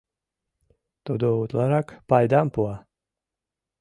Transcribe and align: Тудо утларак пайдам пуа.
Тудо 1.05 1.27
утларак 1.41 1.87
пайдам 2.09 2.47
пуа. 2.53 2.75